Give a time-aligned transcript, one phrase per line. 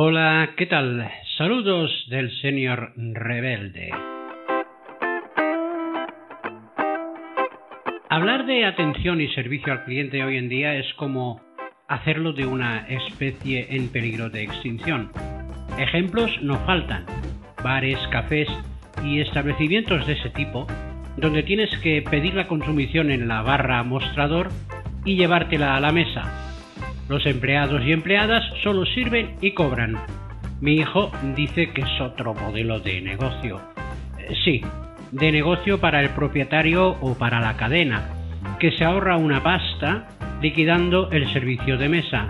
[0.00, 1.10] Hola, ¿qué tal?
[1.38, 3.90] Saludos del señor rebelde.
[8.08, 11.40] Hablar de atención y servicio al cliente hoy en día es como
[11.88, 15.10] hacerlo de una especie en peligro de extinción.
[15.80, 17.04] Ejemplos no faltan.
[17.64, 18.48] Bares, cafés
[19.02, 20.68] y establecimientos de ese tipo,
[21.16, 24.50] donde tienes que pedir la consumición en la barra mostrador
[25.04, 26.47] y llevártela a la mesa.
[27.08, 29.96] Los empleados y empleadas solo sirven y cobran.
[30.60, 33.60] Mi hijo dice que es otro modelo de negocio.
[34.18, 34.60] Eh, sí,
[35.12, 38.10] de negocio para el propietario o para la cadena,
[38.58, 40.08] que se ahorra una pasta
[40.42, 42.26] liquidando el servicio de mesa.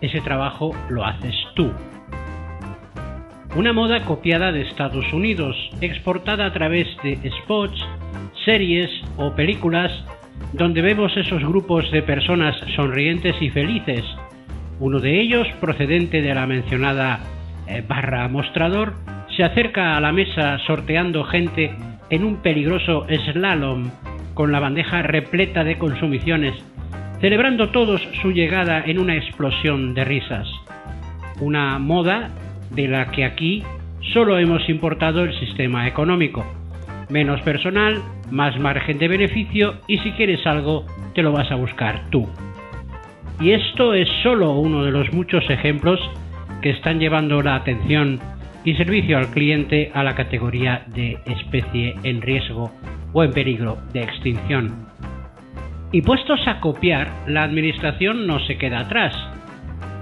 [0.00, 1.72] Ese trabajo lo haces tú.
[3.56, 7.82] Una moda copiada de Estados Unidos, exportada a través de spots,
[8.44, 9.90] series o películas
[10.52, 14.04] donde vemos esos grupos de personas sonrientes y felices.
[14.80, 17.20] Uno de ellos, procedente de la mencionada
[17.66, 18.94] eh, barra mostrador,
[19.36, 21.72] se acerca a la mesa sorteando gente
[22.10, 23.90] en un peligroso slalom
[24.34, 26.54] con la bandeja repleta de consumiciones,
[27.20, 30.48] celebrando todos su llegada en una explosión de risas.
[31.40, 32.30] Una moda
[32.70, 33.64] de la que aquí
[34.12, 36.46] solo hemos importado el sistema económico.
[37.10, 42.08] Menos personal, más margen de beneficio y si quieres algo te lo vas a buscar
[42.10, 42.28] tú.
[43.40, 46.00] Y esto es solo uno de los muchos ejemplos
[46.62, 48.18] que están llevando la atención
[48.64, 52.72] y servicio al cliente a la categoría de especie en riesgo
[53.12, 54.88] o en peligro de extinción.
[55.92, 59.14] Y puestos a copiar, la administración no se queda atrás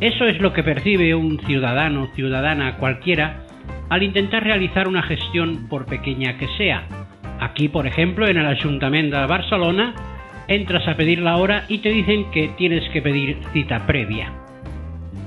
[0.00, 3.42] eso es lo que percibe un ciudadano ciudadana cualquiera
[3.90, 6.86] al intentar realizar una gestión por pequeña que sea.
[7.38, 9.94] Aquí, por ejemplo, en el Ayuntamiento de Barcelona,
[10.50, 14.32] entras a pedir la hora y te dicen que tienes que pedir cita previa.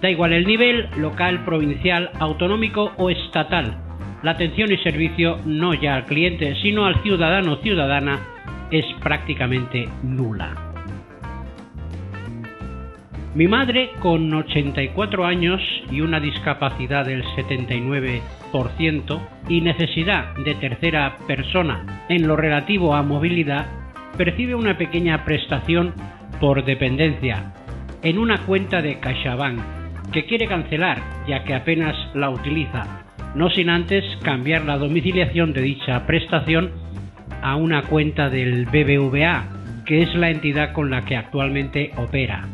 [0.01, 3.77] Da igual el nivel, local, provincial, autonómico o estatal.
[4.21, 8.19] La atención y servicio no ya al cliente, sino al ciudadano o ciudadana
[8.69, 10.73] es prácticamente nula.
[13.35, 22.05] Mi madre, con 84 años y una discapacidad del 79% y necesidad de tercera persona
[22.09, 23.82] en lo relativo a movilidad,
[24.17, 25.93] percibe una pequeña prestación
[26.39, 27.53] por dependencia
[28.01, 29.59] en una cuenta de CaixaBank
[30.11, 33.03] que quiere cancelar ya que apenas la utiliza,
[33.35, 36.71] no sin antes cambiar la domiciliación de dicha prestación
[37.41, 42.47] a una cuenta del BBVA, que es la entidad con la que actualmente opera.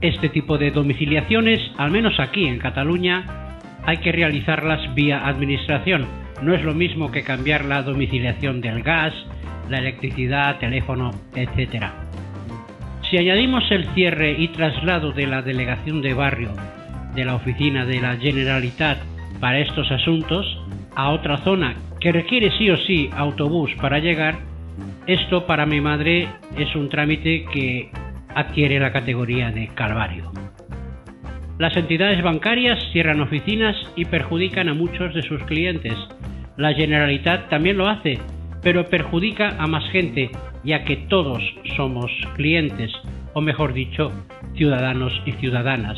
[0.00, 3.24] Este tipo de domiciliaciones, al menos aquí en Cataluña,
[3.84, 6.06] hay que realizarlas vía administración.
[6.42, 9.12] No es lo mismo que cambiar la domiciliación del gas,
[9.68, 11.86] la electricidad, teléfono, etc.
[13.08, 16.50] Si añadimos el cierre y traslado de la delegación de barrio
[17.14, 18.98] de la oficina de la Generalitat
[19.40, 20.46] para estos asuntos
[20.94, 24.38] a otra zona que requiere sí o sí autobús para llegar,
[25.06, 27.90] esto para mi madre es un trámite que
[28.34, 30.30] adquiere la categoría de calvario.
[31.58, 35.94] Las entidades bancarias cierran oficinas y perjudican a muchos de sus clientes.
[36.60, 38.18] La Generalitat también lo hace,
[38.62, 40.30] pero perjudica a más gente,
[40.62, 41.42] ya que todos
[41.74, 42.92] somos clientes,
[43.32, 44.12] o mejor dicho,
[44.56, 45.96] ciudadanos y ciudadanas.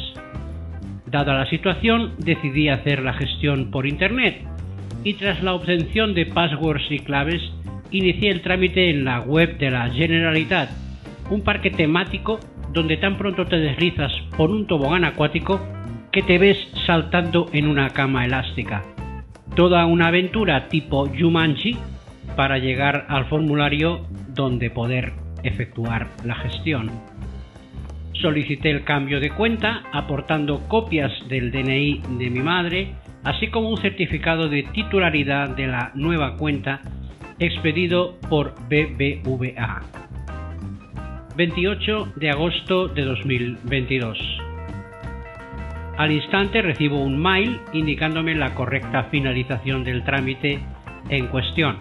[1.07, 4.41] Dada la situación, decidí hacer la gestión por Internet
[5.03, 7.43] y tras la obtención de passwords y claves,
[7.91, 10.71] inicié el trámite en la web de la Generalitat
[11.29, 12.39] un parque temático
[12.73, 15.61] donde tan pronto te deslizas por un tobogán acuático
[16.13, 16.57] que te ves
[16.87, 18.92] saltando en una cama elástica.
[19.55, 21.77] Toda una aventura tipo Jumanji
[22.37, 26.91] para llegar al formulario donde poder efectuar la gestión.
[28.15, 33.77] Solicité el cambio de cuenta aportando copias del DNI de mi madre, así como un
[33.77, 36.81] certificado de titularidad de la nueva cuenta
[37.39, 39.83] expedido por BBVA.
[41.37, 44.42] 28 de agosto de 2022.
[46.03, 50.59] Al instante recibo un mail indicándome la correcta finalización del trámite
[51.09, 51.77] en cuestión.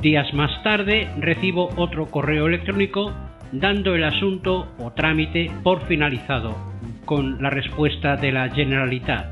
[0.00, 3.12] Días más tarde recibo otro correo electrónico
[3.50, 6.56] dando el asunto o trámite por finalizado,
[7.04, 9.26] con la respuesta de la Generalitat.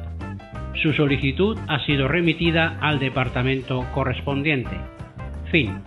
[0.82, 4.76] Su solicitud ha sido remitida al departamento correspondiente.
[5.52, 5.78] Fin.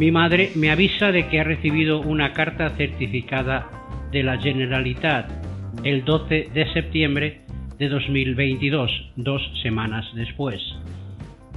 [0.00, 3.68] Mi madre me avisa de que ha recibido una carta certificada
[4.10, 5.39] de la Generalitat
[5.84, 7.40] el 12 de septiembre
[7.78, 10.60] de 2022, dos semanas después.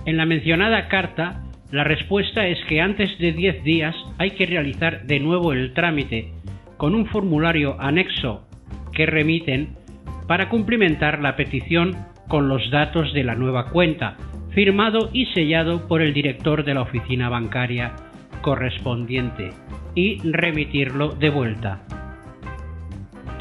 [0.05, 5.05] En la mencionada carta, la respuesta es que antes de 10 días hay que realizar
[5.05, 6.31] de nuevo el trámite
[6.77, 8.47] con un formulario anexo
[8.91, 9.75] que remiten
[10.27, 11.95] para cumplimentar la petición
[12.27, 14.17] con los datos de la nueva cuenta,
[14.51, 17.93] firmado y sellado por el director de la oficina bancaria
[18.41, 19.49] correspondiente
[19.95, 22.02] y remitirlo de vuelta.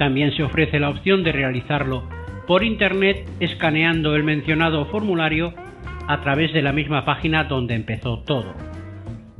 [0.02, 2.02] También se ofrece la opción de realizarlo
[2.48, 5.54] por Internet escaneando el mencionado formulario
[6.08, 8.52] a través de la misma página donde empezó todo.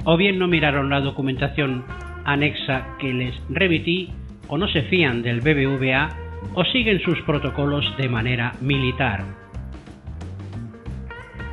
[0.04, 1.84] O bien no miraron la documentación
[2.24, 4.10] anexa que les remití
[4.46, 6.10] o no se fían del BBVA
[6.54, 9.24] o siguen sus protocolos de manera militar.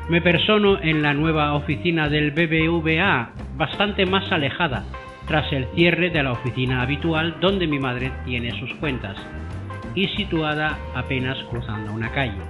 [0.08, 4.86] Me persono en la nueva oficina del BBVA, bastante más alejada,
[5.30, 9.16] tras el cierre de la oficina habitual donde mi madre tiene sus cuentas,
[9.94, 12.42] y situada apenas cruzando una calle.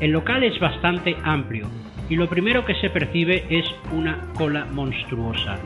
[0.00, 1.68] El local es bastante amplio,
[2.08, 5.58] y lo primero que se percibe es una cola monstruosa,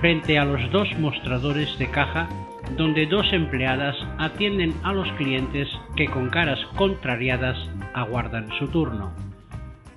[0.00, 2.28] frente a los dos mostradores de caja
[2.76, 7.58] donde dos empleadas atienden a los clientes que con caras contrariadas
[7.94, 9.12] aguardan su turno.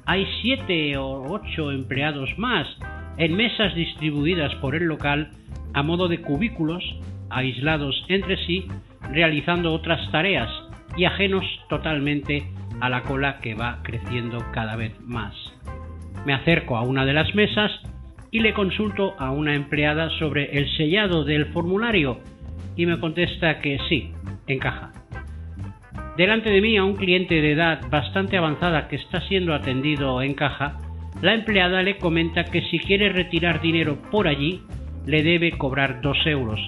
[0.05, 2.67] Hay siete o ocho empleados más
[3.17, 5.31] en mesas distribuidas por el local
[5.73, 6.83] a modo de cubículos
[7.29, 8.67] aislados entre sí,
[9.09, 10.49] realizando otras tareas
[10.97, 12.43] y ajenos totalmente
[12.81, 15.33] a la cola que va creciendo cada vez más.
[16.25, 17.71] Me acerco a una de las mesas
[18.31, 22.19] y le consulto a una empleada sobre el sellado del formulario
[22.75, 24.11] y me contesta que sí,
[24.47, 24.91] encaja.
[26.17, 30.33] Delante de mí a un cliente de edad bastante avanzada que está siendo atendido en
[30.33, 30.77] caja,
[31.21, 34.61] la empleada le comenta que si quiere retirar dinero por allí,
[35.05, 36.59] le debe cobrar 2 euros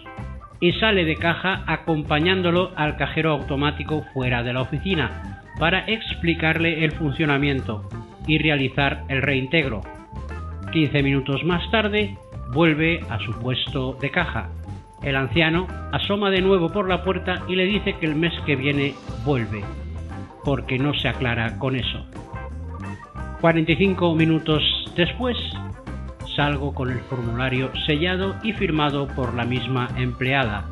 [0.60, 6.92] y sale de caja acompañándolo al cajero automático fuera de la oficina para explicarle el
[6.92, 7.88] funcionamiento
[8.28, 9.82] y realizar el reintegro.
[10.72, 12.18] 15 minutos más tarde
[12.54, 14.50] vuelve a su puesto de caja
[15.04, 18.56] el anciano asoma de nuevo por la puerta y le dice que el mes que
[18.56, 18.94] viene
[19.26, 19.62] vuelve,
[20.46, 22.06] porque no se aclara con eso.
[23.44, 24.64] 45 minutos
[24.96, 25.36] después,
[26.34, 30.66] salgo con el formulario sellado y firmado por la misma empleada.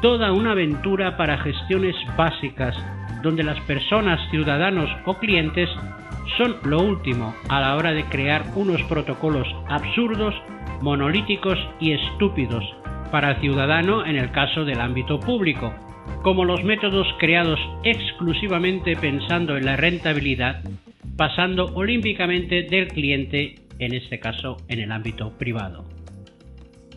[0.00, 2.74] Toda una aventura para gestiones básicas
[3.22, 5.68] donde las personas, ciudadanos o clientes
[6.38, 10.34] son lo último a la hora de crear unos protocolos absurdos,
[10.80, 12.64] monolíticos y estúpidos
[13.10, 15.70] para el ciudadano en el caso del ámbito público,
[16.22, 20.62] como los métodos creados exclusivamente pensando en la rentabilidad,
[21.16, 25.84] pasando olímpicamente del cliente, en este caso en el ámbito privado.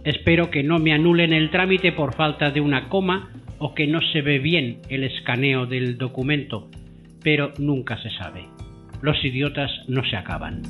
[0.04, 4.02] Espero que no me anulen el trámite por falta de una coma o que no
[4.14, 6.70] se ve bien el escaneo del documento,
[7.24, 8.46] pero nunca se sabe.
[9.02, 10.62] Los idiotas no se acaban.